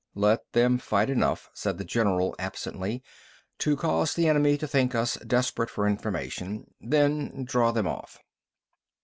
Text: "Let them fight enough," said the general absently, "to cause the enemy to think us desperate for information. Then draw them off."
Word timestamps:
"Let 0.15 0.53
them 0.53 0.79
fight 0.79 1.11
enough," 1.11 1.51
said 1.53 1.77
the 1.77 1.85
general 1.85 2.33
absently, 2.39 3.03
"to 3.59 3.75
cause 3.77 4.15
the 4.15 4.27
enemy 4.27 4.57
to 4.57 4.67
think 4.67 4.95
us 4.95 5.13
desperate 5.17 5.69
for 5.69 5.87
information. 5.87 6.65
Then 6.81 7.43
draw 7.43 7.71
them 7.71 7.85
off." 7.87 8.17